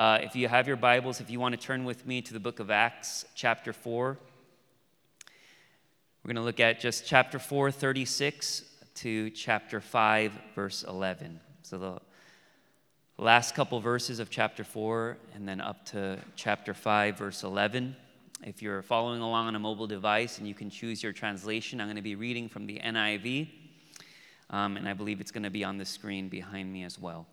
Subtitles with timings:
[0.00, 2.40] Uh, if you have your Bibles, if you want to turn with me to the
[2.40, 4.16] book of Acts, chapter 4,
[6.24, 11.38] we're going to look at just chapter 4, 36 to chapter 5, verse 11.
[11.60, 12.00] So the
[13.18, 17.94] last couple verses of chapter 4 and then up to chapter 5, verse 11.
[18.42, 21.88] If you're following along on a mobile device and you can choose your translation, I'm
[21.88, 23.50] going to be reading from the NIV,
[24.48, 27.26] um, and I believe it's going to be on the screen behind me as well.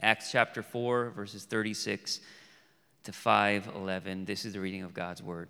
[0.00, 2.20] Acts chapter 4, verses 36
[3.04, 4.26] to 511.
[4.26, 5.48] This is the reading of God's word.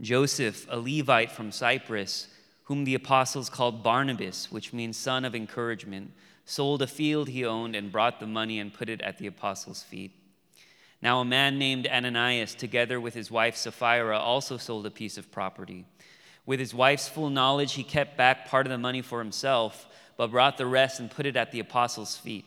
[0.00, 2.28] Joseph, a Levite from Cyprus,
[2.64, 6.12] whom the apostles called Barnabas, which means son of encouragement,
[6.46, 9.82] sold a field he owned and brought the money and put it at the apostles'
[9.82, 10.12] feet.
[11.02, 15.30] Now, a man named Ananias, together with his wife Sapphira, also sold a piece of
[15.30, 15.84] property.
[16.46, 20.30] With his wife's full knowledge, he kept back part of the money for himself, but
[20.30, 22.46] brought the rest and put it at the apostles' feet.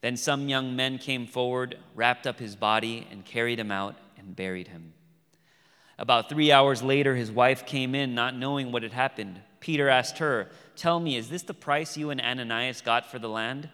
[0.00, 4.34] Then some young men came forward, wrapped up his body, and carried him out and
[4.34, 4.94] buried him.
[5.98, 9.42] About three hours later, his wife came in, not knowing what had happened.
[9.60, 13.28] Peter asked her, Tell me, is this the price you and Ananias got for the
[13.28, 13.68] land?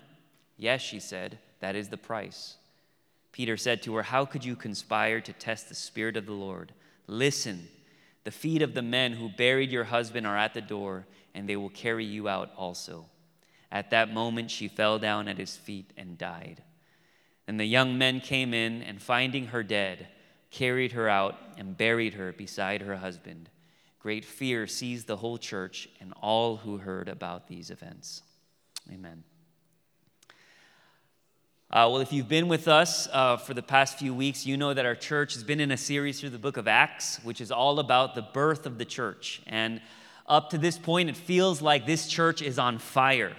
[0.57, 2.57] Yes, she said, that is the price.
[3.31, 6.73] Peter said to her, How could you conspire to test the Spirit of the Lord?
[7.07, 7.69] Listen,
[8.25, 11.57] the feet of the men who buried your husband are at the door, and they
[11.57, 13.07] will carry you out also.
[13.71, 16.63] At that moment, she fell down at his feet and died.
[17.49, 20.09] And the young men came in, and finding her dead,
[20.51, 23.49] carried her out and buried her beside her husband.
[24.01, 28.23] Great fear seized the whole church and all who heard about these events.
[28.93, 29.25] Amen.
[31.69, 34.73] Uh, well, if you've been with us uh, for the past few weeks, you know
[34.73, 37.51] that our church has been in a series through the book of Acts, which is
[37.51, 39.43] all about the birth of the church.
[39.49, 39.81] And
[40.29, 43.35] up to this point, it feels like this church is on fire.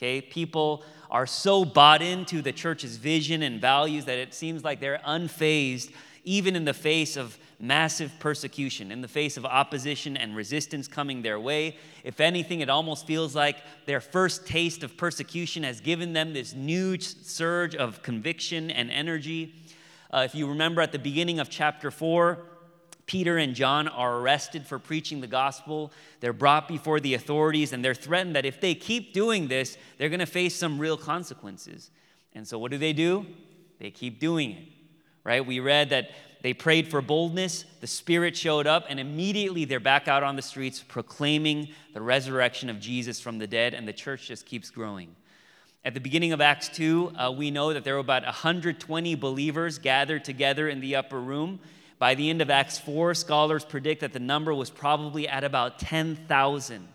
[0.00, 4.80] Okay, people are so bought into the church's vision and values that it seems like
[4.80, 5.92] they're unfazed,
[6.24, 11.20] even in the face of massive persecution, in the face of opposition and resistance coming
[11.20, 11.76] their way.
[12.02, 16.54] If anything, it almost feels like their first taste of persecution has given them this
[16.54, 19.54] new surge of conviction and energy.
[20.10, 22.38] Uh, if you remember at the beginning of chapter 4,
[23.10, 25.90] Peter and John are arrested for preaching the gospel.
[26.20, 30.08] They're brought before the authorities and they're threatened that if they keep doing this, they're
[30.08, 31.90] going to face some real consequences.
[32.36, 33.26] And so, what do they do?
[33.80, 34.68] They keep doing it,
[35.24, 35.44] right?
[35.44, 36.12] We read that
[36.42, 40.42] they prayed for boldness, the Spirit showed up, and immediately they're back out on the
[40.42, 45.16] streets proclaiming the resurrection of Jesus from the dead, and the church just keeps growing.
[45.84, 49.80] At the beginning of Acts 2, uh, we know that there were about 120 believers
[49.80, 51.58] gathered together in the upper room
[52.00, 55.78] by the end of Acts 4, scholars predict that the number was probably at about
[55.78, 56.88] 10,000.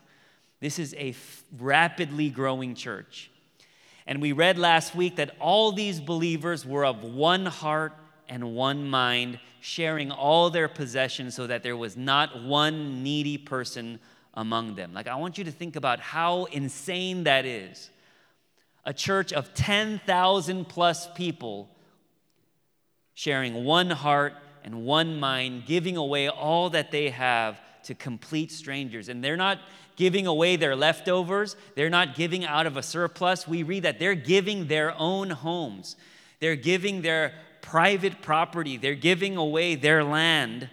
[0.60, 3.30] This is a f- rapidly growing church.
[4.08, 7.94] And we read last week that all these believers were of one heart
[8.28, 14.00] and one mind, sharing all their possessions so that there was not one needy person
[14.34, 14.92] among them.
[14.92, 17.92] Like, I want you to think about how insane that is.
[18.86, 21.70] A church of 10,000 plus people
[23.14, 24.34] sharing one heart
[24.66, 29.10] and one mind, giving away all that they have to complete strangers.
[29.10, 29.60] And they're not
[29.96, 33.48] giving away their leftovers, they're not giving out of a surplus.
[33.48, 35.96] We read that they're giving their own homes,
[36.42, 40.68] they're giving their private property, they're giving away their land,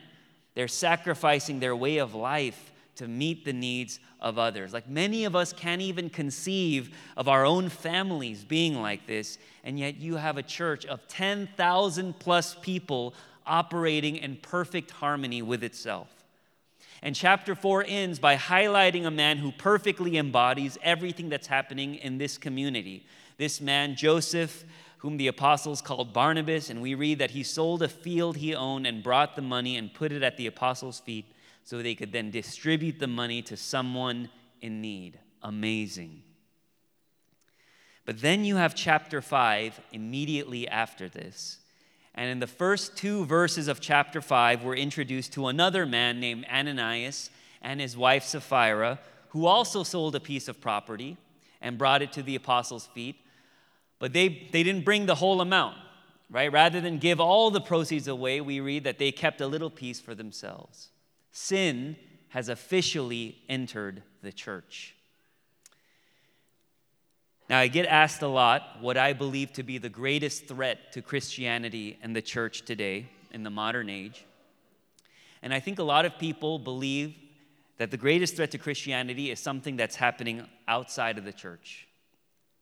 [0.55, 4.73] they're sacrificing their way of life to meet the needs of others.
[4.73, 9.79] Like many of us can't even conceive of our own families being like this, and
[9.79, 13.15] yet you have a church of 10,000 plus people
[13.47, 16.09] operating in perfect harmony with itself.
[17.03, 22.19] And chapter 4 ends by highlighting a man who perfectly embodies everything that's happening in
[22.19, 23.05] this community.
[23.39, 24.65] This man, Joseph,
[24.99, 28.87] whom the apostles called Barnabas, and we read that he sold a field he owned
[28.87, 31.27] and brought the money and put it at the apostles' feet
[31.65, 34.29] so they could then distribute the money to someone
[34.61, 35.19] in need.
[35.43, 36.23] Amazing.
[38.05, 41.59] But then you have chapter 5 immediately after this.
[42.15, 46.45] And in the first two verses of chapter 5, we're introduced to another man named
[46.53, 47.31] Ananias
[47.63, 48.99] and his wife Sapphira,
[49.31, 51.17] who also sold a piece of property
[51.63, 53.17] and brought it to the apostles' feet.
[53.99, 55.77] But they, they didn't bring the whole amount,
[56.29, 56.53] right?
[56.53, 60.01] Rather than give all the proceeds away, we read that they kept a little piece
[60.01, 60.91] for themselves.
[61.31, 61.97] Sin
[62.31, 64.97] has officially entered the church.
[67.49, 71.03] Now, I get asked a lot what I believe to be the greatest threat to
[71.03, 74.25] Christianity and the church today in the modern age.
[75.43, 77.15] And I think a lot of people believe
[77.79, 81.89] that the greatest threat to Christianity is something that's happening outside of the church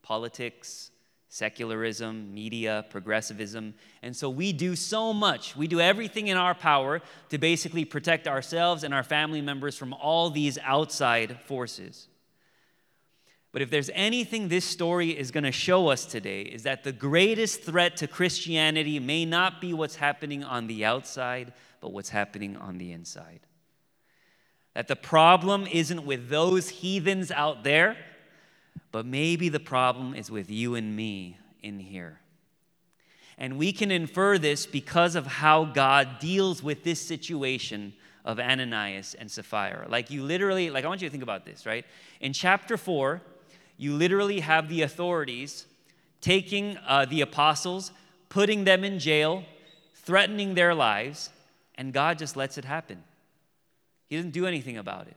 [0.02, 0.90] politics,
[1.28, 3.74] secularism, media, progressivism.
[4.02, 5.54] And so we do so much.
[5.54, 9.92] We do everything in our power to basically protect ourselves and our family members from
[9.92, 12.08] all these outside forces.
[13.52, 16.92] But if there's anything this story is going to show us today, is that the
[16.92, 22.56] greatest threat to Christianity may not be what's happening on the outside, but what's happening
[22.56, 23.40] on the inside.
[24.74, 27.96] That the problem isn't with those heathens out there,
[28.92, 32.20] but maybe the problem is with you and me in here.
[33.36, 37.94] And we can infer this because of how God deals with this situation
[38.24, 39.86] of Ananias and Sapphira.
[39.88, 41.84] Like, you literally, like, I want you to think about this, right?
[42.20, 43.22] In chapter 4,
[43.80, 45.64] you literally have the authorities
[46.20, 47.92] taking uh, the apostles,
[48.28, 49.42] putting them in jail,
[49.94, 51.30] threatening their lives,
[51.76, 53.02] and God just lets it happen.
[54.06, 55.16] He doesn't do anything about it.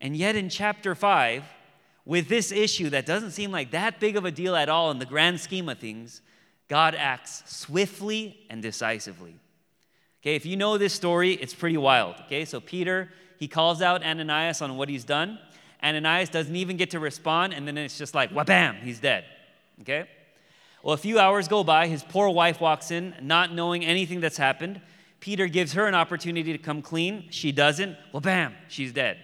[0.00, 1.44] And yet, in chapter 5,
[2.06, 4.98] with this issue that doesn't seem like that big of a deal at all in
[4.98, 6.22] the grand scheme of things,
[6.66, 9.38] God acts swiftly and decisively.
[10.22, 12.14] Okay, if you know this story, it's pretty wild.
[12.24, 15.38] Okay, so Peter, he calls out Ananias on what he's done.
[15.82, 19.24] Ananias doesn't even get to respond, and then it's just like, wha-bam, he's dead.
[19.80, 20.08] Okay?
[20.82, 21.86] Well, a few hours go by.
[21.88, 24.80] His poor wife walks in, not knowing anything that's happened.
[25.20, 27.26] Peter gives her an opportunity to come clean.
[27.30, 27.96] She doesn't.
[28.12, 29.18] Well, bam, she's dead.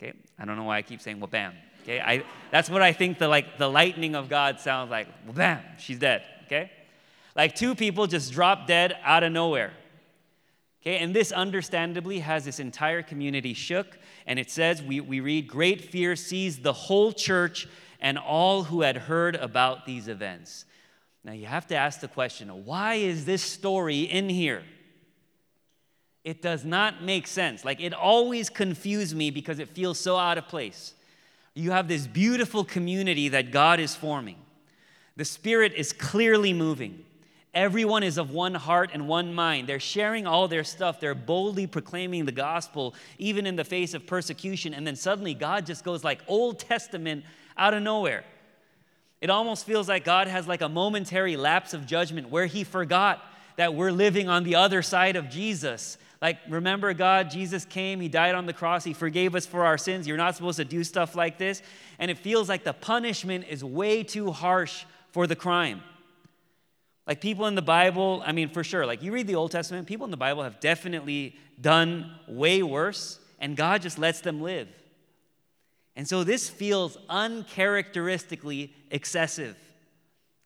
[0.00, 0.12] Okay?
[0.38, 1.54] I don't know why I keep saying well, bam.
[1.82, 2.00] Okay?
[2.00, 5.08] I, that's what I think the like the lightning of God sounds like.
[5.24, 6.22] Well, bam, she's dead.
[6.46, 6.70] Okay?
[7.34, 9.72] Like two people just drop dead out of nowhere.
[10.82, 13.98] Okay, and this understandably has this entire community shook.
[14.30, 17.66] And it says, we, we read, Great fear seized the whole church
[17.98, 20.66] and all who had heard about these events.
[21.24, 24.62] Now you have to ask the question why is this story in here?
[26.22, 27.64] It does not make sense.
[27.64, 30.94] Like it always confused me because it feels so out of place.
[31.54, 34.38] You have this beautiful community that God is forming.
[35.16, 37.04] The Spirit is clearly moving.
[37.52, 39.68] Everyone is of one heart and one mind.
[39.68, 41.00] They're sharing all their stuff.
[41.00, 44.72] They're boldly proclaiming the gospel, even in the face of persecution.
[44.72, 47.24] And then suddenly God just goes like Old Testament
[47.56, 48.24] out of nowhere.
[49.20, 53.22] It almost feels like God has like a momentary lapse of judgment where he forgot
[53.56, 55.98] that we're living on the other side of Jesus.
[56.22, 59.76] Like, remember, God, Jesus came, He died on the cross, He forgave us for our
[59.76, 60.06] sins.
[60.06, 61.62] You're not supposed to do stuff like this.
[61.98, 65.82] And it feels like the punishment is way too harsh for the crime.
[67.10, 69.88] Like people in the Bible, I mean, for sure, like you read the Old Testament,
[69.88, 74.68] people in the Bible have definitely done way worse, and God just lets them live.
[75.96, 79.56] And so this feels uncharacteristically excessive.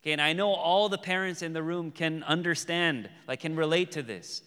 [0.02, 3.92] Okay, and I know all the parents in the room can understand, like, can relate
[3.92, 4.40] to this,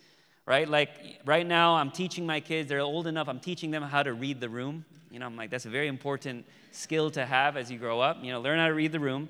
[0.47, 0.67] right?
[0.67, 0.89] Like,
[1.23, 4.41] right now, I'm teaching my kids, they're old enough, I'm teaching them how to read
[4.41, 4.85] the room.
[5.11, 8.23] You know, I'm like, that's a very important skill to have as you grow up.
[8.23, 9.29] You know, learn how to read the room.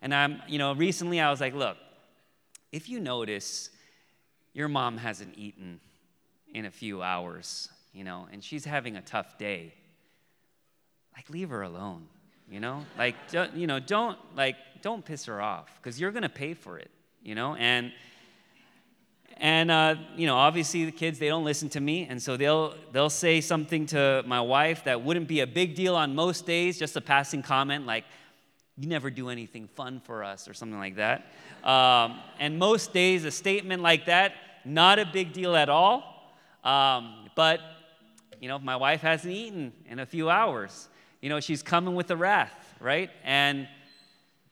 [0.00, 1.76] And I'm, you know, recently I was like, look,
[2.72, 3.70] if you notice
[4.52, 5.80] your mom hasn't eaten
[6.52, 9.74] in a few hours, you know, and she's having a tough day,
[11.16, 12.06] like leave her alone,
[12.50, 12.84] you know?
[12.98, 16.54] Like don't, you know, don't like don't piss her off because you're going to pay
[16.54, 16.90] for it,
[17.22, 17.54] you know?
[17.54, 17.92] And
[19.36, 22.74] and uh, you know, obviously the kids they don't listen to me, and so they'll
[22.92, 26.78] they'll say something to my wife that wouldn't be a big deal on most days,
[26.78, 28.04] just a passing comment like,
[28.80, 31.26] "You never do anything fun for us" or something like that.
[31.62, 34.32] Um, and most days, a statement like that,
[34.64, 36.32] not a big deal at all.
[36.64, 37.60] Um, but,
[38.40, 40.88] you know, my wife hasn't eaten in a few hours,
[41.20, 43.10] you know, she's coming with the wrath, right?
[43.22, 43.68] And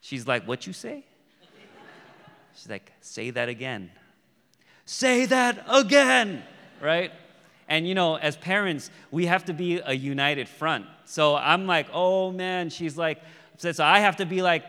[0.00, 1.04] she's like, What you say?
[2.54, 3.90] She's like, Say that again.
[4.84, 6.42] Say that again,
[6.80, 7.12] right?
[7.68, 10.86] And you know, as parents, we have to be a united front.
[11.04, 13.20] So I'm like, oh man, she's like,
[13.58, 14.64] so I have to be like,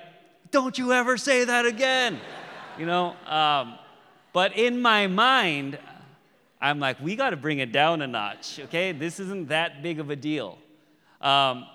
[0.51, 2.19] don't you ever say that again.
[2.77, 3.15] You know?
[3.25, 3.77] Um,
[4.33, 5.77] but in my mind,
[6.61, 8.91] I'm like, we got to bring it down a notch, okay?
[8.91, 10.57] This isn't that big of a deal.
[11.21, 11.65] Um,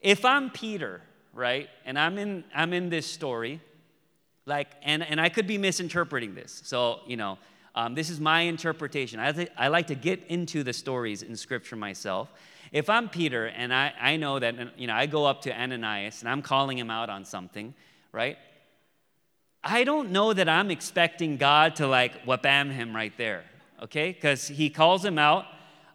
[0.00, 1.00] if I'm Peter,
[1.32, 3.60] right, and I'm in, I'm in this story,
[4.46, 6.60] like, and, and I could be misinterpreting this.
[6.64, 7.38] So, you know,
[7.74, 9.20] Um, this is my interpretation.
[9.20, 12.28] I, th- I like to get into the stories in Scripture myself.
[12.72, 16.20] If I'm Peter and I, I know that you know I go up to Ananias
[16.20, 17.74] and I'm calling him out on something,
[18.12, 18.38] right?
[19.62, 23.44] I don't know that I'm expecting God to like whabam him right there,
[23.82, 24.12] okay?
[24.12, 25.44] Because he calls him out.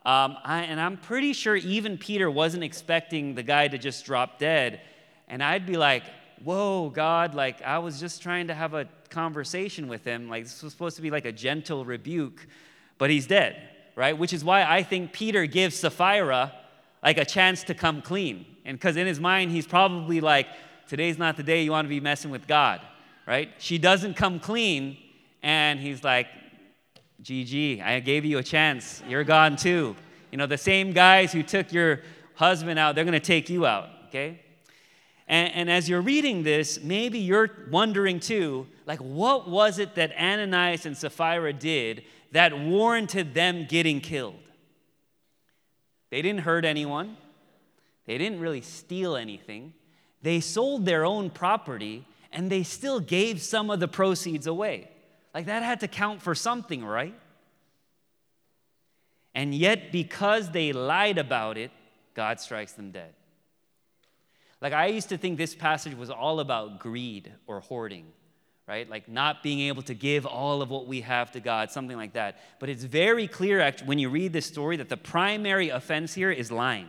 [0.06, 4.38] Um, I, and I'm pretty sure even Peter wasn't expecting the guy to just drop
[4.38, 4.82] dead.
[5.28, 6.04] And I'd be like,
[6.44, 10.30] whoa, God, like I was just trying to have a conversation with him.
[10.30, 12.48] Like this was supposed to be like a gentle rebuke,
[12.98, 13.62] but he's dead,
[13.96, 14.18] right?
[14.18, 16.54] Which is why I think Peter gives Sapphira
[17.04, 18.46] like a chance to come clean.
[18.66, 20.48] And because in his mind, he's probably like,
[20.88, 22.82] today's not the day you want to be messing with God,
[23.28, 23.52] right?
[23.60, 24.98] She doesn't come clean,
[25.44, 26.28] and he's like,
[27.22, 29.04] GG, I gave you a chance.
[29.08, 29.96] You're gone too.
[30.32, 32.02] You know, the same guys who took your
[32.34, 34.42] husband out, they're going to take you out, okay?
[35.28, 40.16] And, and, as you're reading this, maybe you're wondering too, like, what was it that
[40.16, 44.36] Ananias and Sapphira did that warranted them getting killed?
[46.12, 47.18] They didn't hurt anyone,
[48.06, 49.74] they didn't really steal anything.
[50.22, 54.90] They sold their own property and they still gave some of the proceeds away.
[55.34, 57.14] Like, that had to count for something, right?
[59.36, 61.72] And yet, because they lied about it,
[62.14, 63.14] God strikes them dead.
[64.66, 68.08] Like, I used to think this passage was all about greed or hoarding,
[68.68, 68.90] right?
[68.90, 72.14] Like, not being able to give all of what we have to God, something like
[72.14, 72.40] that.
[72.60, 76.52] But it's very clear when you read this story that the primary offense here is
[76.52, 76.88] lying.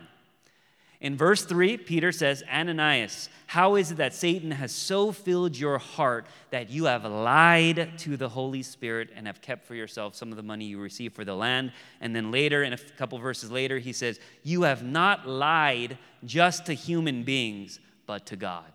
[0.99, 5.77] In verse 3, Peter says, Ananias, how is it that Satan has so filled your
[5.77, 10.31] heart that you have lied to the Holy Spirit and have kept for yourself some
[10.31, 11.71] of the money you received for the land?
[12.01, 16.65] And then later, in a couple verses later, he says, You have not lied just
[16.65, 18.71] to human beings, but to God.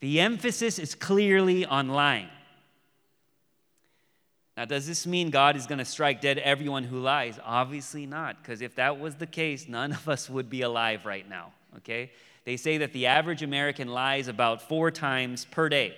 [0.00, 2.28] The emphasis is clearly on lying.
[4.58, 7.38] Now, does this mean God is going to strike dead everyone who lies?
[7.44, 11.28] Obviously not, because if that was the case, none of us would be alive right
[11.28, 12.10] now, okay?
[12.44, 15.94] They say that the average American lies about four times per day,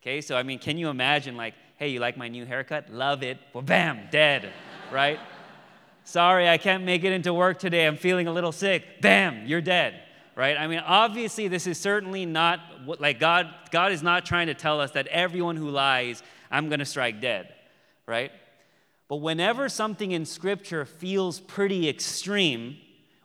[0.00, 0.22] okay?
[0.22, 2.90] So, I mean, can you imagine, like, hey, you like my new haircut?
[2.90, 3.36] Love it.
[3.52, 4.50] Well, bam, dead,
[4.90, 5.20] right?
[6.04, 7.86] Sorry, I can't make it into work today.
[7.86, 9.02] I'm feeling a little sick.
[9.02, 10.00] Bam, you're dead,
[10.36, 10.56] right?
[10.56, 12.60] I mean, obviously, this is certainly not
[12.98, 16.78] like God, God is not trying to tell us that everyone who lies, I'm going
[16.78, 17.56] to strike dead
[18.10, 18.32] right?
[19.08, 22.76] But whenever something in Scripture feels pretty extreme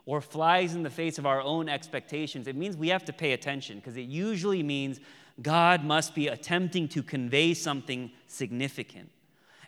[0.06, 3.32] or flies in the face of our own expectations, it means we have to pay
[3.32, 5.00] attention because it usually means
[5.42, 9.10] God must be attempting to convey something significant.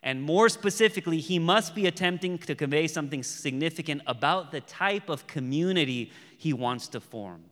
[0.02, 5.26] And more specifically, he must be attempting to convey something significant about the type of
[5.26, 7.44] community he wants to form.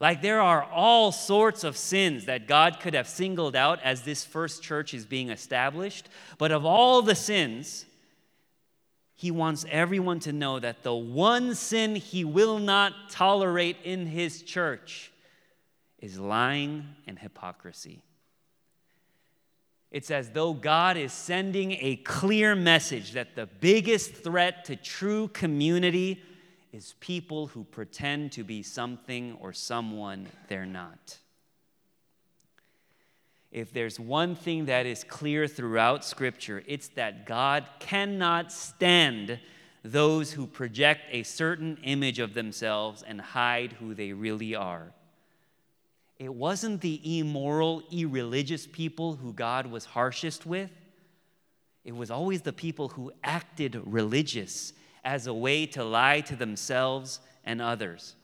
[0.00, 4.24] Like there are all sorts of sins that God could have singled out as this
[4.24, 6.08] first church is being established.
[6.38, 7.84] But of all the sins,
[9.16, 14.42] he wants everyone to know that the one sin he will not tolerate in his
[14.42, 15.10] church
[15.98, 18.00] is lying and hypocrisy.
[19.90, 25.28] It's as though God is sending a clear message that the biggest threat to true
[25.28, 26.22] community
[26.72, 31.18] is people who pretend to be something or someone they're not.
[33.50, 39.38] If there's one thing that is clear throughout Scripture, it's that God cannot stand
[39.82, 44.92] those who project a certain image of themselves and hide who they really are.
[46.18, 50.70] It wasn't the immoral, irreligious people who God was harshest with.
[51.84, 57.20] It was always the people who acted religious as a way to lie to themselves
[57.44, 58.14] and others.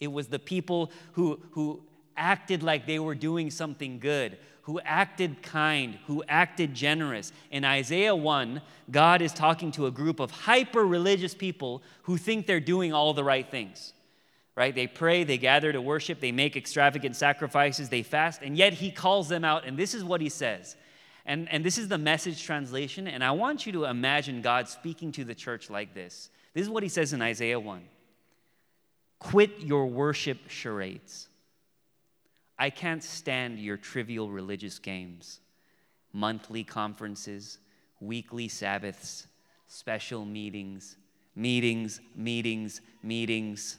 [0.00, 1.82] It was the people who, who
[2.16, 7.32] acted like they were doing something good, who acted kind, who acted generous.
[7.50, 12.46] In Isaiah 1, God is talking to a group of hyper religious people who think
[12.46, 13.92] they're doing all the right things.
[14.54, 14.74] Right?
[14.74, 18.90] They pray, they gather to worship, they make extravagant sacrifices, they fast, and yet he
[18.90, 20.76] calls them out, and this is what he says
[21.26, 25.10] and, and this is the message translation, and I want you to imagine God speaking
[25.12, 26.30] to the church like this.
[26.54, 27.82] This is what he says in Isaiah 1
[29.18, 31.28] Quit your worship charades.
[32.58, 35.40] I can't stand your trivial religious games,
[36.12, 37.58] monthly conferences,
[38.00, 39.26] weekly Sabbaths,
[39.66, 40.96] special meetings,
[41.34, 43.78] meetings, meetings, meetings.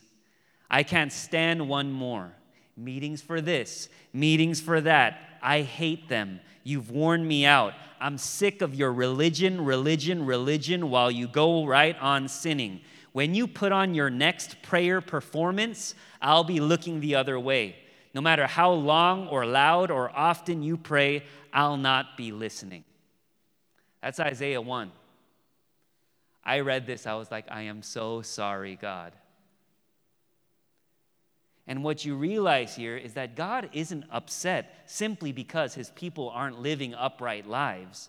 [0.70, 2.32] I can't stand one more.
[2.76, 5.27] Meetings for this, meetings for that.
[5.42, 6.40] I hate them.
[6.64, 7.74] You've worn me out.
[8.00, 12.80] I'm sick of your religion, religion, religion while you go right on sinning.
[13.12, 17.76] When you put on your next prayer performance, I'll be looking the other way.
[18.14, 22.84] No matter how long or loud or often you pray, I'll not be listening.
[24.02, 24.92] That's Isaiah 1.
[26.44, 29.12] I read this, I was like, I am so sorry, God.
[31.68, 36.62] And what you realize here is that God isn't upset simply because his people aren't
[36.62, 38.08] living upright lives.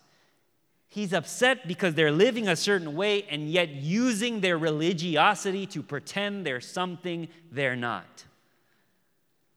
[0.88, 6.46] He's upset because they're living a certain way and yet using their religiosity to pretend
[6.46, 8.24] they're something they're not.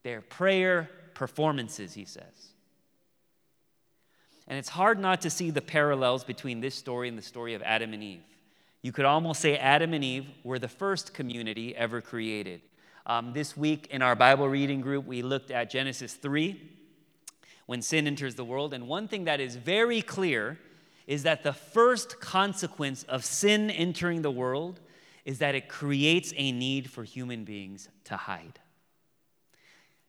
[0.03, 2.51] They're prayer performances, he says.
[4.49, 7.61] And it's hard not to see the parallels between this story and the story of
[7.61, 8.23] Adam and Eve.
[8.81, 12.61] You could almost say Adam and Eve were the first community ever created.
[13.05, 16.61] Um, this week in our Bible reading group, we looked at Genesis 3
[17.65, 18.73] when sin enters the world.
[18.73, 20.57] And one thing that is very clear
[21.05, 24.79] is that the first consequence of sin entering the world
[25.25, 28.59] is that it creates a need for human beings to hide.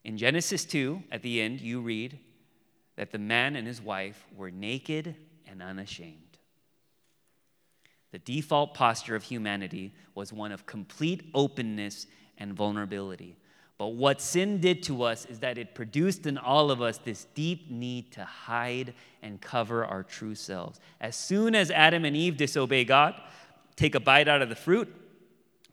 [0.05, 2.19] In Genesis 2, at the end, you read
[2.95, 5.17] that the man and his wife were naked
[5.49, 6.21] and unashamed.
[8.13, 12.07] The default posture of humanity was one of complete openness
[12.39, 13.37] and vulnerability.
[13.77, 17.27] But what sin did to us is that it produced in all of us this
[17.35, 20.81] deep need to hide and cover our true selves.
[21.01, 23.21] As soon as Adam and Eve disobey God,
[23.75, 24.95] take a bite out of the fruit,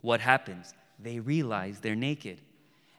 [0.01, 0.73] what happens?
[0.99, 2.39] They realize they're naked.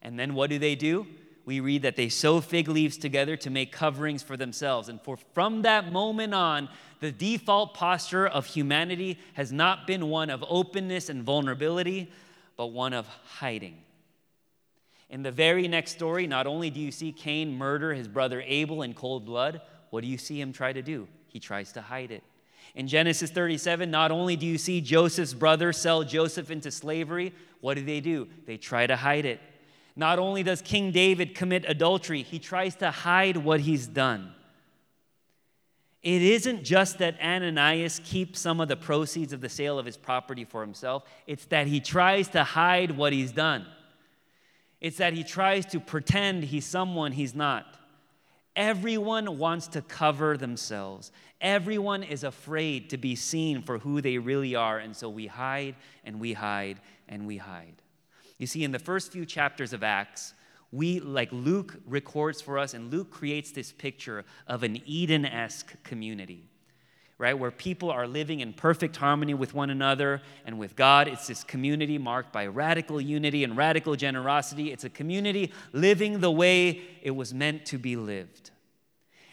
[0.02, 1.06] And then what do they do?
[1.44, 4.88] We read that they sew fig leaves together to make coverings for themselves.
[4.88, 6.68] And for from that moment on,
[7.00, 12.12] the default posture of humanity has not been one of openness and vulnerability,
[12.62, 13.08] but one of
[13.40, 13.76] hiding.
[15.10, 18.82] In the very next story, not only do you see Cain murder his brother Abel
[18.82, 21.08] in cold blood, what do you see him try to do?
[21.26, 22.22] He tries to hide it.
[22.76, 27.74] In Genesis 37, not only do you see Joseph's brother sell Joseph into slavery, what
[27.74, 28.28] do they do?
[28.46, 29.40] They try to hide it.
[29.96, 34.36] Not only does King David commit adultery, he tries to hide what he's done.
[36.02, 39.96] It isn't just that Ananias keeps some of the proceeds of the sale of his
[39.96, 43.66] property for himself, it's that he tries to hide what he's done.
[44.80, 47.78] It's that he tries to pretend he's someone he's not.
[48.56, 51.12] Everyone wants to cover themselves.
[51.40, 55.76] Everyone is afraid to be seen for who they really are, and so we hide
[56.04, 57.76] and we hide and we hide.
[58.38, 60.34] You see, in the first few chapters of Acts,
[60.72, 65.80] we, like Luke records for us, and Luke creates this picture of an Eden esque
[65.84, 66.48] community,
[67.18, 67.38] right?
[67.38, 71.08] Where people are living in perfect harmony with one another and with God.
[71.08, 74.72] It's this community marked by radical unity and radical generosity.
[74.72, 78.50] It's a community living the way it was meant to be lived.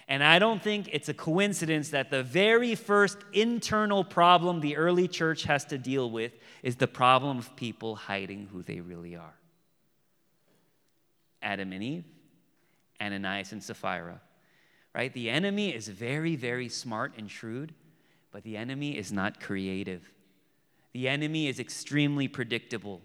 [0.10, 5.08] And I don't think it's a coincidence that the very first internal problem the early
[5.08, 9.39] church has to deal with is the problem of people hiding who they really are.
[11.42, 12.06] Adam and Eve,
[13.02, 14.22] Ananias and Sapphira.
[14.94, 15.14] Right?
[15.14, 17.74] The enemy is very, very smart and shrewd,
[18.32, 20.12] but the enemy is not creative.
[20.94, 23.02] The enemy is extremely predictable.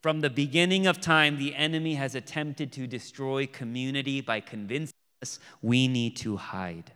[0.00, 5.40] From the beginning of time, the enemy has attempted to destroy community by convincing us
[5.60, 6.92] we need to hide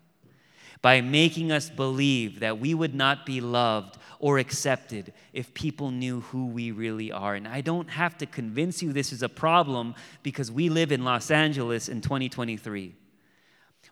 [0.83, 6.21] by making us believe that we would not be loved or accepted if people knew
[6.21, 7.35] who we really are.
[7.35, 11.05] And I don't have to convince you this is a problem because we live in
[11.05, 12.95] Los Angeles in 2023.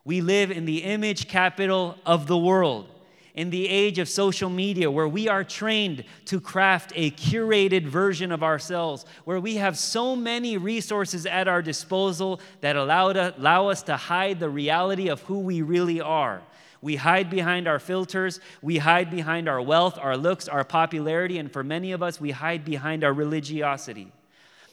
[0.04, 2.88] We live in the image capital of the world.
[3.34, 8.32] In the age of social media, where we are trained to craft a curated version
[8.32, 13.96] of ourselves, where we have so many resources at our disposal that allow, us to
[13.96, 16.42] hide the reality of who we really are.
[16.82, 18.40] We hide behind our filters.
[18.62, 22.30] We hide behind our wealth, our looks, our popularity, and for many of us, we
[22.30, 24.12] hide behind our religiosity.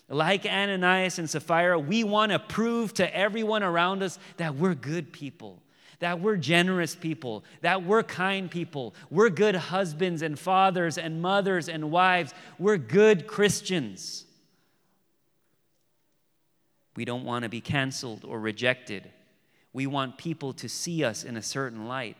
[0.09, 5.11] Like Ananias and Sapphira, we want to prove to everyone around us that we're good
[5.11, 5.61] people,
[5.99, 11.67] that we're generous people, that we're kind people, we're good husbands and fathers and mothers
[11.67, 14.23] and wives, we're good Christians.
[16.95, 19.11] We don't want to be canceled or rejected.
[19.77, 22.17] We want people to see us in a certain light.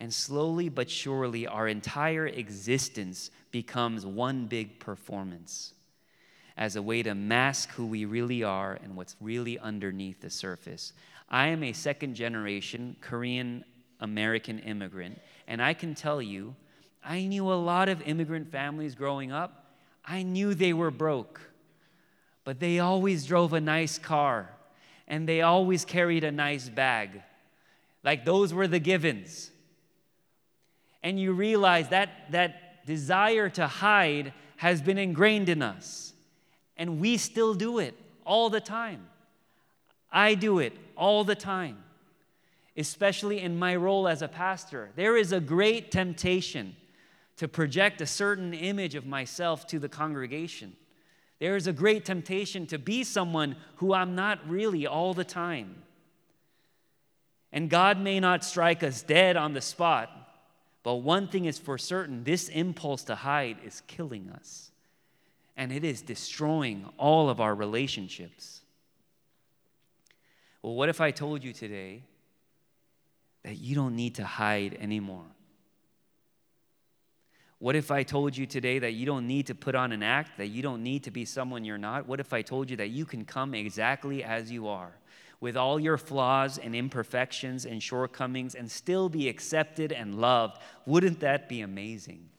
[0.00, 5.74] And slowly but surely, our entire existence becomes one big performance
[6.56, 10.94] as a way to mask who we really are and what's really underneath the surface.
[11.28, 13.62] I am a second generation Korean
[14.00, 16.56] American immigrant, and I can tell you,
[17.04, 19.66] I knew a lot of immigrant families growing up.
[20.02, 21.42] I knew they were broke,
[22.42, 24.48] but they always drove a nice car
[25.12, 27.22] and they always carried a nice bag.
[28.02, 29.50] Like those were the givens.
[31.02, 36.14] And you realize that that desire to hide has been ingrained in us.
[36.78, 37.94] And we still do it
[38.24, 39.06] all the time.
[40.10, 41.76] I do it all the time.
[42.76, 44.90] especially in my role as a pastor.
[44.96, 46.74] There is a great temptation
[47.36, 50.74] to project a certain image of myself to the congregation.
[51.42, 55.82] There is a great temptation to be someone who I'm not really all the time.
[57.50, 60.08] And God may not strike us dead on the spot,
[60.84, 64.70] but one thing is for certain this impulse to hide is killing us,
[65.56, 68.60] and it is destroying all of our relationships.
[70.62, 72.04] Well, what if I told you today
[73.42, 75.26] that you don't need to hide anymore?
[77.62, 80.36] What if I told you today that you don't need to put on an act,
[80.38, 82.08] that you don't need to be someone you're not?
[82.08, 84.96] What if I told you that you can come exactly as you are,
[85.38, 90.58] with all your flaws and imperfections and shortcomings, and still be accepted and loved?
[90.86, 92.30] Wouldn't that be amazing?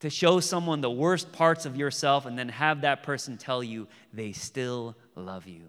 [0.00, 3.86] To show someone the worst parts of yourself and then have that person tell you
[4.14, 5.68] they still love you.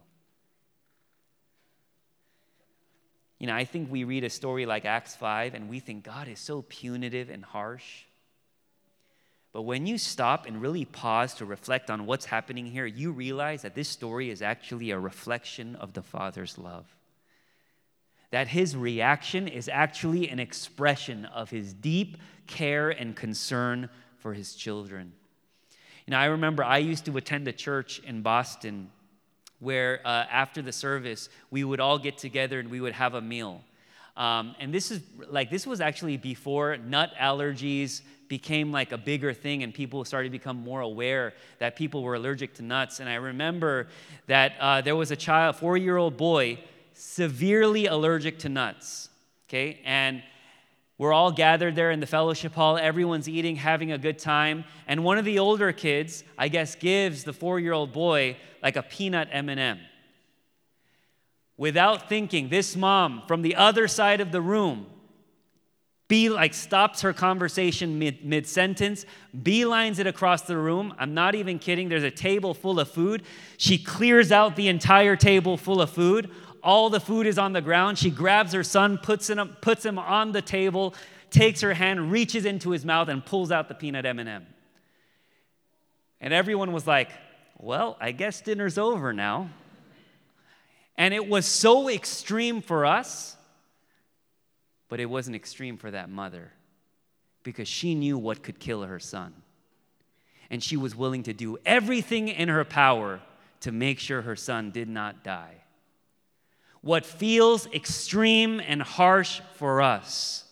[3.40, 6.28] You know, I think we read a story like Acts 5 and we think God
[6.28, 8.04] is so punitive and harsh.
[9.54, 13.64] But when you stop and really pause to reflect on what's happening here, you realize
[13.64, 16.86] that this story is actually a reflection of the Father's love.
[18.32, 24.54] That his reaction is actually an expression of his deep care and concern for his
[24.54, 25.14] children.
[26.06, 28.92] You know, I remember I used to attend a church in Boston
[29.60, 33.22] where uh, after the service, we would all get together and we would have a
[33.22, 33.62] meal.
[34.16, 39.34] Um, and this is like, this was actually before nut allergies became like a bigger
[39.34, 43.00] thing and people started to become more aware that people were allergic to nuts.
[43.00, 43.88] And I remember
[44.28, 46.60] that uh, there was a child, four year old boy,
[46.94, 49.10] severely allergic to nuts.
[49.48, 49.80] Okay.
[49.84, 50.22] And
[51.00, 52.78] we're all gathered there in the fellowship hall.
[52.78, 54.66] Everyone's eating, having a good time.
[54.86, 59.30] And one of the older kids, I guess, gives the four-year-old boy like a peanut
[59.32, 59.80] M&M.
[61.56, 64.88] Without thinking, this mom from the other side of the room
[66.10, 69.06] be like stops her conversation mid, mid sentence,
[69.42, 70.94] beelines it across the room.
[70.98, 71.88] I'm not even kidding.
[71.88, 73.24] There's a table full of food.
[73.58, 76.30] She clears out the entire table full of food
[76.64, 77.98] all the food is on the ground.
[77.98, 80.94] She grabs her son, puts him, puts him on the table,
[81.30, 84.46] takes her hand, reaches into his mouth, and pulls out the peanut M&M.
[86.22, 87.10] And everyone was like,
[87.58, 89.50] well, I guess dinner's over now.
[90.98, 93.38] And it was so extreme for us,
[94.90, 96.52] but it wasn't extreme for that mother
[97.44, 99.34] because she knew what could kill her son.
[100.50, 103.22] And she was willing to do everything in her power
[103.62, 105.59] to make sure her son did not die.
[106.82, 110.46] What feels extreme and harsh for us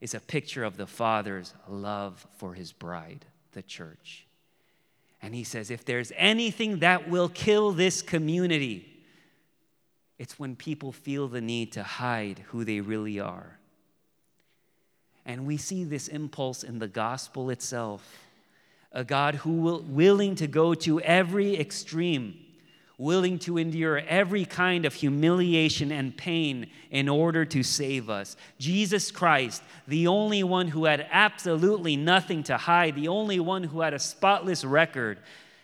[0.00, 4.26] is a picture of the Father's love for his bride, the church.
[5.22, 9.02] And he says, if there's anything that will kill this community,
[10.18, 13.58] it's when people feel the need to hide who they really are.
[15.24, 18.22] And we see this impulse in the gospel itself
[18.92, 22.45] a God who will willing to go to every extreme
[22.98, 28.36] willing to endure every kind of humiliation and pain in order to save us.
[28.58, 33.82] Jesus Christ, the only one who had absolutely nothing to hide, the only one who
[33.82, 35.18] had a spotless record,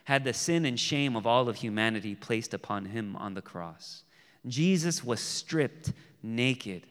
[0.04, 4.02] had the sin and shame of all of humanity placed upon him on the cross.
[4.46, 5.92] Jesus was stripped
[6.22, 6.86] naked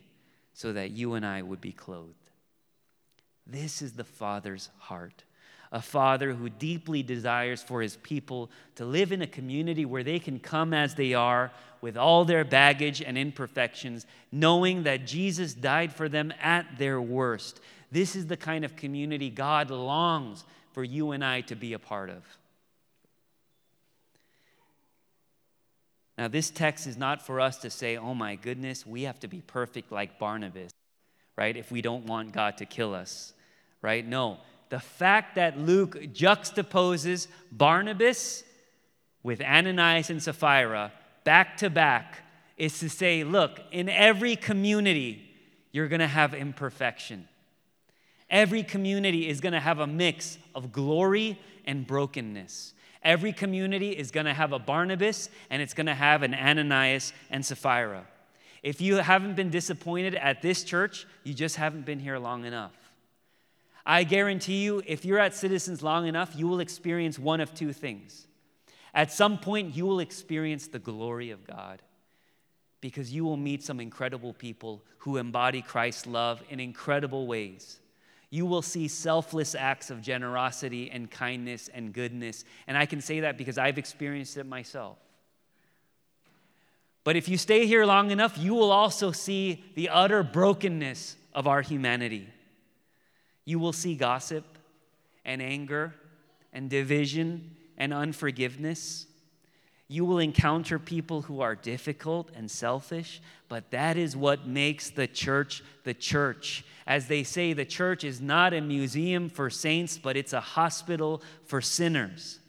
[0.54, 2.16] so that you and I would be clothed.
[3.46, 5.24] This is the Father's heart
[5.72, 10.20] a father who deeply desires for his people to live in a community where they
[10.20, 15.94] can come as they are with all their baggage and imperfections, knowing that Jesus died
[15.94, 17.60] for them at their worst.
[17.92, 21.80] This is the kind of community God longs for you and I to be a
[21.80, 22.24] part of.
[26.18, 29.28] Now, this text is not for us to say, oh my goodness, we have to
[29.28, 30.72] be perfect like Barnabas,
[31.36, 31.56] right?
[31.56, 33.34] If we don't want God to kill us,
[33.82, 34.06] right?
[34.06, 34.38] No,
[34.72, 38.46] the fact that Luke juxtaposes Barnabas
[39.22, 40.94] with Ananias and Sapphira
[41.26, 42.20] back to back
[42.56, 45.30] is to say, look, in every community,
[45.74, 47.28] you're going to have imperfection.
[48.30, 52.74] Every community is going to have a mix of glory and brokenness.
[53.04, 57.12] Every community is going to have a Barnabas and it's going to have an Ananias
[57.30, 58.06] and Sapphira.
[58.64, 62.72] If you haven't been disappointed at this church, you just haven't been here long enough.
[63.86, 67.74] I guarantee you, if you're at Citizens long enough, you will experience one of two
[67.74, 68.28] things.
[68.94, 71.82] At some point, you will experience the glory of God
[72.82, 77.80] because you will meet some incredible people who embody Christ's love in incredible ways.
[78.30, 82.44] You will see selfless acts of generosity and kindness and goodness.
[82.67, 84.98] And I can say that because I've experienced it myself.
[87.04, 91.48] But if you stay here long enough, you will also see the utter brokenness of
[91.48, 92.28] our humanity.
[93.46, 94.46] You will see gossip
[95.26, 95.94] and anger
[96.54, 99.08] and division and unforgiveness.
[99.88, 105.08] You will encounter people who are difficult and selfish, but that is what makes the
[105.08, 106.64] church the church.
[106.88, 111.22] As they say, the church is not a museum for saints, but it's a hospital
[111.46, 112.40] for sinners.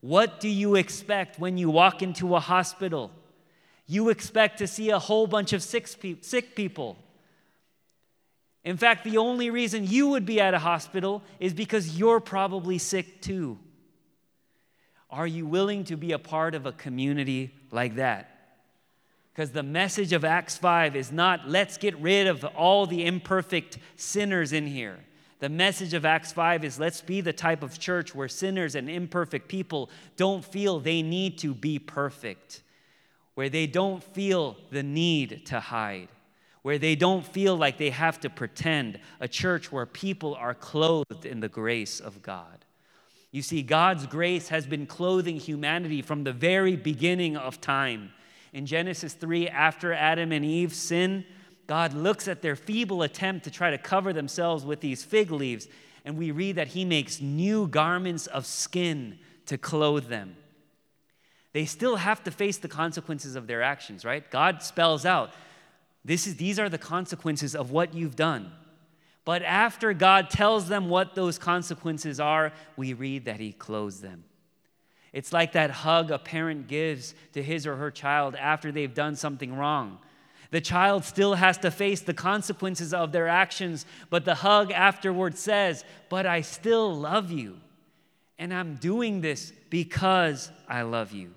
[0.00, 3.10] What do you expect when you walk into a hospital?
[3.86, 5.86] You expect to see a whole bunch of sick,
[6.54, 6.96] people.
[8.64, 12.78] In fact, the only reason you would be at a hospital is because you're probably
[12.78, 13.58] sick too.
[15.10, 18.28] Are you willing to be a part of a community like that?
[19.32, 23.78] Because the message of Acts 5 is not let's get rid of all the imperfect
[23.96, 24.98] sinners in here.
[25.40, 28.88] The message of Acts 5 is let's be the type of church where sinners and
[28.88, 32.62] imperfect people don't feel they need to be perfect,
[33.34, 36.08] where they don't feel the need to hide,
[36.62, 41.26] where they don't feel like they have to pretend, a church where people are clothed
[41.26, 42.64] in the grace of God.
[43.32, 48.12] You see, God's grace has been clothing humanity from the very beginning of time.
[48.52, 51.24] In Genesis 3, after Adam and Eve sin,
[51.66, 55.66] God looks at their feeble attempt to try to cover themselves with these fig leaves,
[56.04, 60.36] and we read that He makes new garments of skin to clothe them.
[61.52, 64.28] They still have to face the consequences of their actions, right?
[64.30, 65.32] God spells out
[66.04, 68.52] this is, these are the consequences of what you've done.
[69.24, 74.24] But after God tells them what those consequences are, we read that He clothes them.
[75.12, 79.14] It's like that hug a parent gives to his or her child after they've done
[79.14, 79.98] something wrong.
[80.50, 85.36] The child still has to face the consequences of their actions, but the hug afterward
[85.38, 87.58] says, But I still love you.
[88.38, 91.32] And I'm doing this because I love you.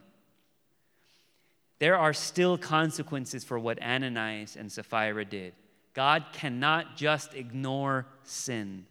[1.86, 5.54] There are still consequences for what Ananias and Sapphira did.
[5.94, 8.88] God cannot just ignore sin.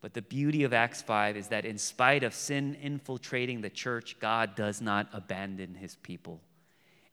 [0.00, 4.16] But the beauty of Acts 5 is that in spite of sin infiltrating the church,
[4.20, 6.40] God does not abandon his people.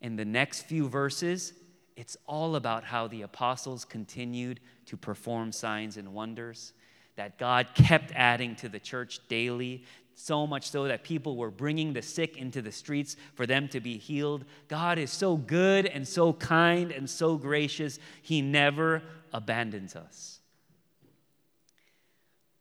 [0.01, 1.53] In the next few verses,
[1.95, 6.73] it's all about how the apostles continued to perform signs and wonders,
[7.21, 9.83] that God kept adding to the church daily,
[10.15, 13.79] so much so that people were bringing the sick into the streets for them to
[13.79, 14.43] be healed.
[14.67, 20.39] God is so good and so kind and so gracious, He never abandons us.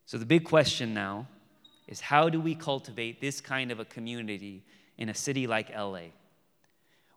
[0.05, 1.27] So, the big question now
[1.89, 4.63] is how do we cultivate this kind of a community
[4.99, 6.13] in a city like LA?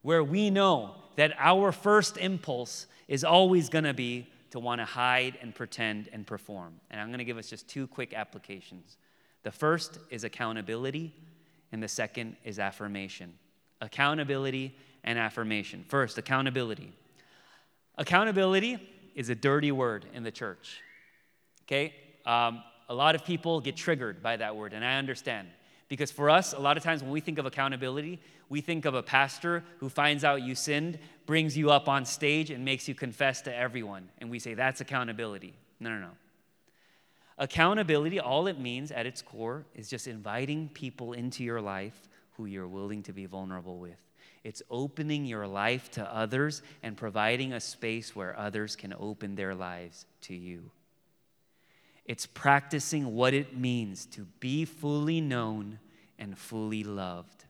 [0.02, 4.86] Where we know that our first impulse is always going to be to want to
[4.86, 6.76] hide and pretend and perform.
[6.92, 8.98] And I'm going to give us just two quick applications.
[9.42, 11.12] The first is accountability,
[11.72, 13.34] and the second is affirmation.
[13.82, 15.84] Accountability and affirmation.
[15.88, 16.94] First, accountability.
[17.98, 18.78] Accountability
[19.16, 20.84] is a dirty word in the church.
[21.66, 21.96] Okay?
[22.24, 25.48] Um, a lot of people get triggered by that word, and I understand.
[25.90, 28.20] Because for us, a lot of times when we think of accountability,
[28.54, 32.52] we think of a pastor who finds out you sinned, brings you up on stage,
[32.52, 34.08] and makes you confess to everyone.
[34.20, 35.56] And we say, that's accountability.
[35.80, 36.12] No, no, no.
[37.40, 42.00] Accountability, all it means at its core is just inviting people into your life
[42.38, 43.98] who you're willing to be vulnerable with.
[44.44, 49.56] It's opening your life to others and providing a space where others can open their
[49.56, 50.70] lives to you.
[52.06, 55.80] It's practicing what it means to be fully known
[56.20, 57.46] and fully loved.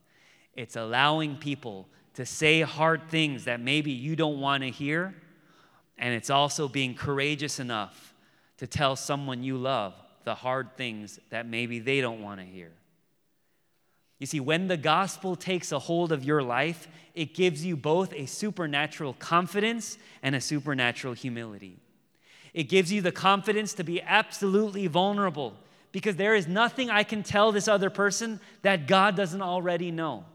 [0.56, 5.16] It's allowing people to say hard things that maybe you don't want to hear.
[5.98, 8.14] And it's also being courageous enough
[8.58, 12.72] to tell someone you love the hard things that maybe they don't want to hear.
[14.20, 18.14] You see, when the gospel takes a hold of your life, it gives you both
[18.14, 21.80] a supernatural confidence and a supernatural humility.
[22.54, 25.56] It gives you the confidence to be absolutely vulnerable
[25.92, 30.26] because there is nothing I can tell this other person that God doesn't already know.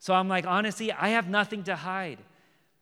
[0.00, 2.18] So I'm like, honestly, I have nothing to hide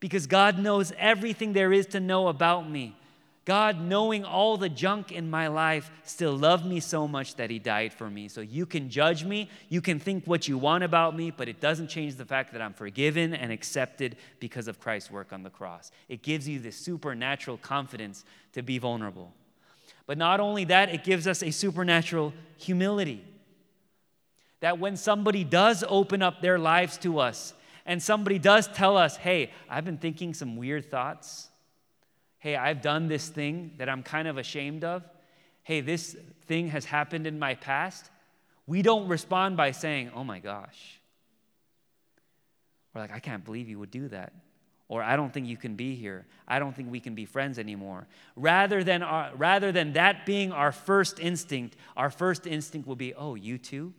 [0.01, 2.97] because God knows everything there is to know about me.
[3.45, 7.59] God, knowing all the junk in my life, still loved me so much that He
[7.59, 8.29] died for me.
[8.29, 11.59] So you can judge me, you can think what you want about me, but it
[11.59, 15.51] doesn't change the fact that I'm forgiven and accepted because of Christ's work on the
[15.51, 15.91] cross.
[16.11, 19.33] It gives you this supernatural confidence to be vulnerable.
[20.07, 23.25] But not only that, it gives us a supernatural humility.
[24.61, 27.55] That when somebody does open up their lives to us
[27.87, 31.49] and somebody does tell us, hey, I've been thinking some weird thoughts
[32.39, 35.03] hey, I've done this thing that I'm kind of ashamed of.
[35.63, 36.17] Hey, this
[36.47, 38.11] thing has happened in my past.
[38.67, 41.01] We don't respond by saying, oh my gosh.
[42.95, 44.33] We're like, I can't believe you would do that.
[44.89, 46.27] Or I don't think you can be here.
[46.47, 48.07] I don't think we can be friends anymore.
[48.37, 53.13] Rather than, our, rather than that being our first instinct, our first instinct will be,
[53.13, 53.93] oh, you too?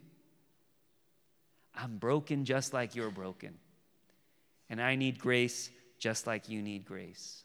[1.81, 3.55] I'm broken just like you're broken.
[4.69, 7.43] And I need grace just like you need grace.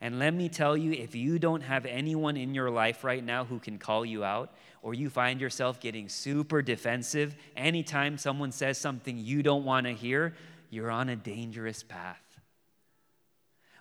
[0.00, 3.44] And let me tell you, if you don't have anyone in your life right now
[3.44, 8.78] who can call you out, or you find yourself getting super defensive anytime someone says
[8.78, 10.34] something you don't want to hear,
[10.70, 12.29] you're on a dangerous path.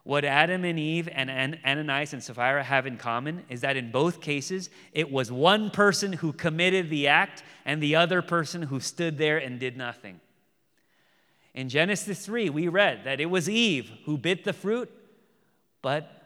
[0.04, 4.22] What Adam and Eve and Ananias and Sapphira have in common is that in both
[4.22, 9.18] cases, it was one person who committed the act and the other person who stood
[9.18, 10.20] there and did nothing.
[11.54, 14.90] In Genesis 3, we read that it was Eve who bit the fruit
[15.82, 16.20] but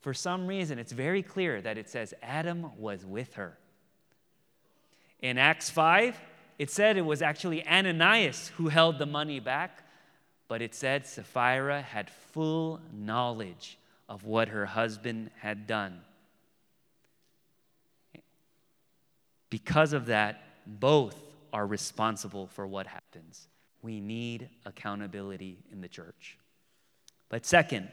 [0.00, 3.58] for some reason, it's very clear that it says Adam was with her.
[5.20, 6.20] In Acts 5,
[6.58, 9.84] it said it was actually Ananias who held the money back,
[10.48, 16.00] but it said Sapphira had full knowledge of what her husband had done.
[19.50, 23.48] Because of that, both are responsible for what happens.
[23.82, 26.38] We need accountability in the church.
[27.28, 27.88] But second,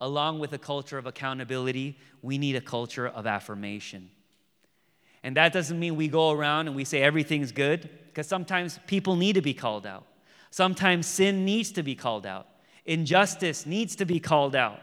[0.00, 4.10] along with a culture of accountability, we need a culture of affirmation.
[5.22, 9.16] And that doesn't mean we go around and we say everything's good, because sometimes people
[9.16, 10.06] need to be called out.
[10.54, 12.46] Sometimes sin needs to be called out,
[12.86, 14.78] injustice needs to be called out.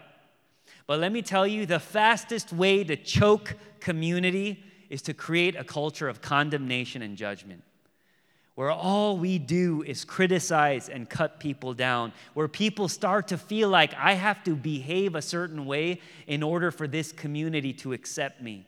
[0.86, 5.64] But let me tell you the fastest way to choke community is to create a
[5.64, 7.64] culture of condemnation and judgment
[8.56, 13.70] where all we do is criticize and cut people down, where people start to feel
[13.70, 18.42] like I have to behave a certain way in order for this community to accept
[18.42, 18.68] me.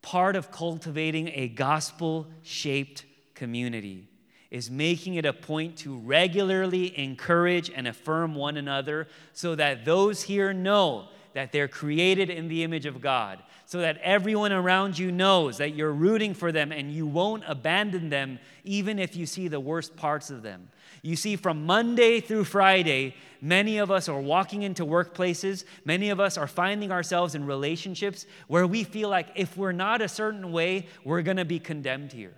[0.00, 4.06] Part of cultivating a gospel shaped community
[4.50, 10.22] is making it a point to regularly encourage and affirm one another so that those
[10.22, 15.10] here know that they're created in the image of God, so that everyone around you
[15.10, 19.48] knows that you're rooting for them and you won't abandon them even if you see
[19.48, 20.68] the worst parts of them.
[21.02, 26.20] You see, from Monday through Friday, many of us are walking into workplaces, many of
[26.20, 30.52] us are finding ourselves in relationships where we feel like if we're not a certain
[30.52, 32.34] way, we're gonna be condemned here.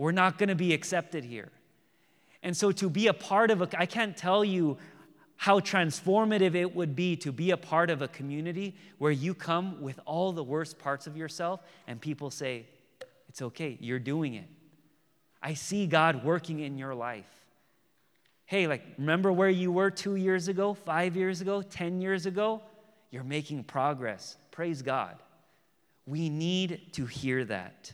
[0.00, 1.52] We're not gonna be accepted here.
[2.42, 4.78] And so, to be a part of a, I can't tell you
[5.36, 9.82] how transformative it would be to be a part of a community where you come
[9.82, 12.64] with all the worst parts of yourself and people say,
[13.28, 14.48] It's okay, you're doing it.
[15.42, 17.28] I see God working in your life.
[18.46, 22.62] Hey, like, remember where you were two years ago, five years ago, 10 years ago?
[23.10, 24.38] You're making progress.
[24.50, 25.16] Praise God.
[26.06, 27.92] We need to hear that.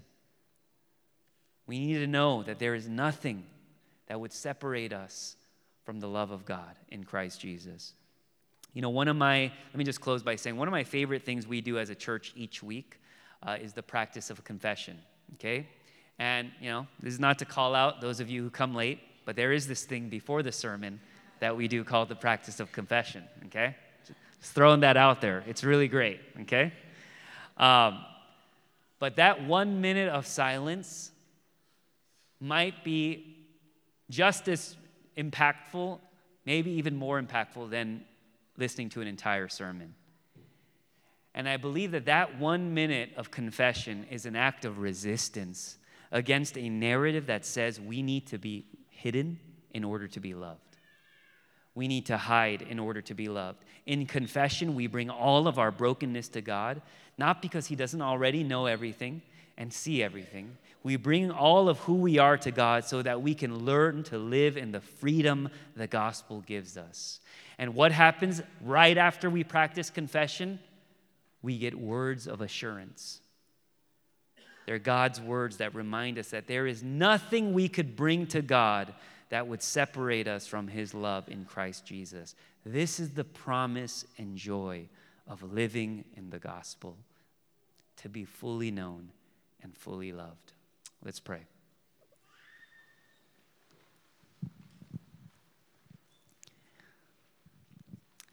[1.66, 3.44] We need to know that there is nothing
[4.07, 5.37] that would separate us
[5.85, 7.94] from the love of God in Christ Jesus.
[8.72, 11.22] You know, one of my, let me just close by saying, one of my favorite
[11.22, 13.00] things we do as a church each week
[13.42, 14.98] uh, is the practice of confession,
[15.35, 15.66] okay?
[16.18, 19.00] And, you know, this is not to call out those of you who come late,
[19.24, 21.00] but there is this thing before the sermon
[21.40, 23.76] that we do called the practice of confession, okay?
[24.40, 25.42] Just throwing that out there.
[25.46, 26.72] It's really great, okay?
[27.57, 28.05] Um,
[28.98, 31.11] but that one minute of silence
[32.40, 33.37] might be
[34.11, 34.77] just as
[35.16, 35.99] impactful,
[36.44, 38.05] maybe even more impactful than
[38.57, 39.94] listening to an entire sermon.
[41.35, 45.77] And I believe that that one minute of confession is an act of resistance
[46.11, 49.38] against a narrative that says we need to be hidden
[49.72, 50.61] in order to be loved.
[51.75, 53.62] We need to hide in order to be loved.
[53.85, 56.81] In confession, we bring all of our brokenness to God,
[57.18, 59.20] not because He doesn't already know everything
[59.59, 63.35] and see everything, we bring all of who we are to God so that we
[63.35, 67.18] can learn to live in the freedom the gospel gives us.
[67.59, 70.61] And what happens right after we practice confession?
[71.42, 73.20] We get words of assurance.
[74.66, 78.94] They're God's words that remind us that there is nothing we could bring to God
[79.31, 82.37] that would separate us from His love in Christ Jesus.
[82.64, 84.87] This is the promise and joy
[85.27, 86.96] of living in the gospel
[87.96, 89.11] to be fully known
[89.65, 90.52] and fully loved.
[91.07, 91.42] Let's pray.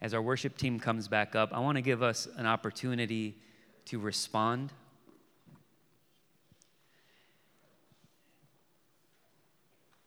[0.01, 3.38] As our worship team comes back up, I want to give us an opportunity
[3.86, 4.74] to respond.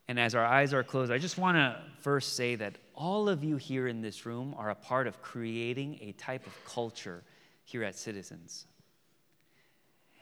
[0.08, 3.44] And as our eyes are closed, I just want to first say that all of
[3.44, 7.22] you here in this room are a part of creating a type of culture
[7.64, 8.66] here at Citizens.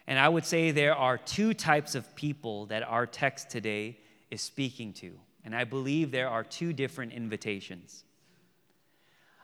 [0.07, 3.99] And I would say there are two types of people that our text today
[4.31, 5.19] is speaking to.
[5.45, 8.05] And I believe there are two different invitations.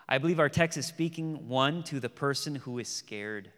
[0.09, 3.51] I believe our text is speaking, one, to the person who is scared,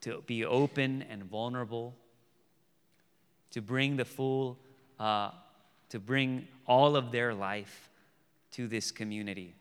[0.00, 1.94] to be open and vulnerable,
[3.50, 4.58] to bring the full,
[4.98, 5.30] uh,
[5.90, 7.90] to bring all of their life
[8.52, 9.54] to this community.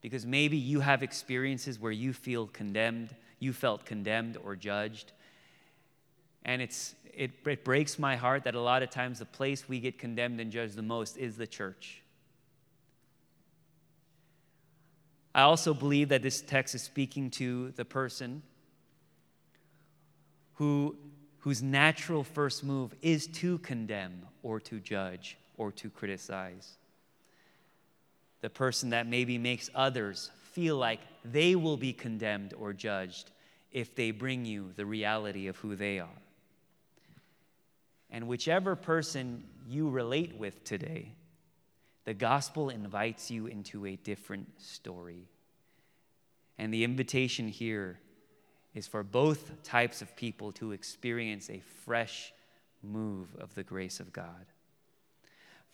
[0.00, 5.12] Because maybe you have experiences where you feel condemned, you felt condemned or judged.
[6.46, 9.80] And it's, it, it breaks my heart that a lot of times the place we
[9.80, 12.02] get condemned and judged the most is the church.
[15.34, 18.42] I also believe that this text is speaking to the person
[20.54, 20.96] who,
[21.40, 26.78] whose natural first move is to condemn or to judge or to criticize.
[28.40, 33.32] The person that maybe makes others feel like they will be condemned or judged
[33.72, 36.08] if they bring you the reality of who they are.
[38.16, 41.12] And whichever person you relate with today,
[42.06, 45.28] the gospel invites you into a different story.
[46.56, 48.00] And the invitation here
[48.74, 52.32] is for both types of people to experience a fresh
[52.82, 54.46] move of the grace of God.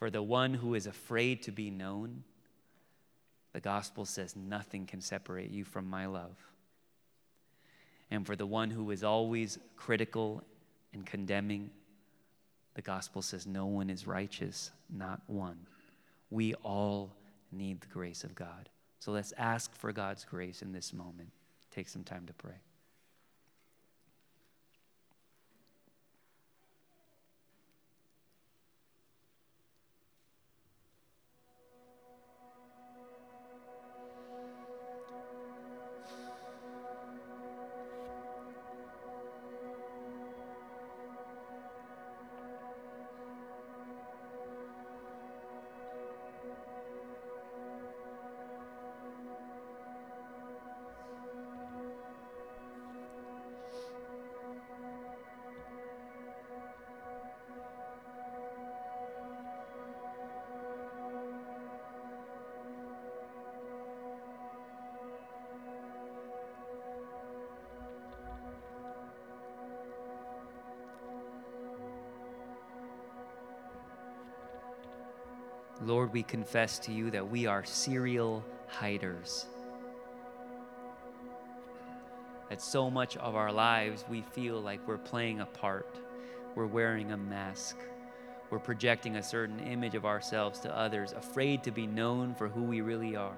[0.00, 2.24] For the one who is afraid to be known,
[3.52, 6.36] the gospel says nothing can separate you from my love.
[8.10, 10.42] And for the one who is always critical
[10.92, 11.70] and condemning,
[12.74, 15.58] the gospel says no one is righteous, not one.
[16.30, 17.14] We all
[17.50, 18.68] need the grace of God.
[18.98, 21.30] So let's ask for God's grace in this moment.
[21.70, 22.54] Take some time to pray.
[75.84, 79.46] Lord, we confess to you that we are serial hiders.
[82.48, 85.98] That so much of our lives we feel like we're playing a part,
[86.54, 87.76] we're wearing a mask,
[88.50, 92.62] we're projecting a certain image of ourselves to others, afraid to be known for who
[92.62, 93.36] we really are.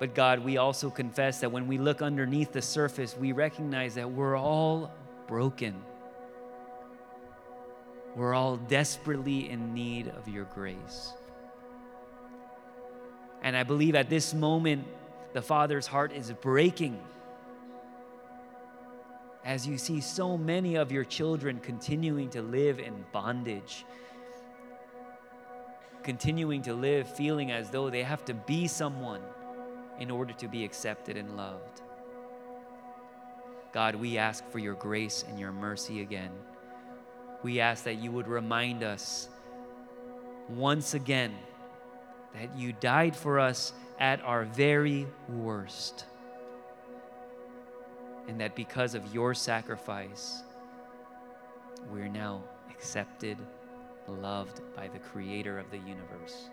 [0.00, 4.10] But God, we also confess that when we look underneath the surface, we recognize that
[4.10, 4.92] we're all
[5.28, 5.82] broken
[8.16, 11.12] we're all desperately in need of your grace.
[13.42, 14.86] And I believe at this moment,
[15.34, 16.98] the Father's heart is breaking
[19.44, 23.84] as you see so many of your children continuing to live in bondage,
[26.02, 29.20] continuing to live feeling as though they have to be someone
[30.00, 31.82] in order to be accepted and loved.
[33.72, 36.32] God, we ask for your grace and your mercy again
[37.42, 39.28] we ask that you would remind us
[40.48, 41.34] once again
[42.34, 46.04] that you died for us at our very worst.
[48.28, 50.42] And that because of your sacrifice,
[51.90, 53.38] we're now accepted,
[54.08, 56.50] loved by the Creator of the universe.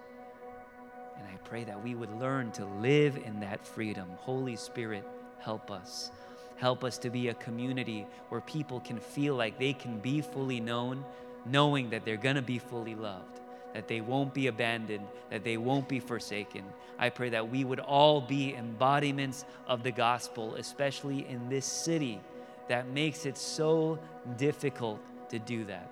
[1.17, 4.07] And I pray that we would learn to live in that freedom.
[4.17, 5.03] Holy Spirit,
[5.39, 6.11] help us.
[6.57, 10.59] Help us to be a community where people can feel like they can be fully
[10.59, 11.03] known,
[11.45, 13.41] knowing that they're going to be fully loved,
[13.73, 16.63] that they won't be abandoned, that they won't be forsaken.
[16.99, 22.21] I pray that we would all be embodiments of the gospel, especially in this city
[22.69, 23.99] that makes it so
[24.37, 25.89] difficult to do that.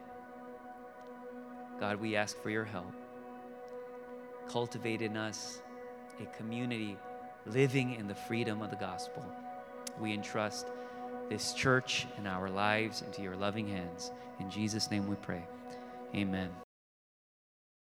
[1.80, 2.94] God, we ask for your help.
[4.48, 5.62] Cultivate in us
[6.22, 6.96] a community
[7.46, 9.26] living in the freedom of the gospel.
[10.00, 10.68] We entrust
[11.30, 14.12] this church and our lives into your loving hands.
[14.40, 15.44] In Jesus' name we pray.
[16.16, 16.50] Amen.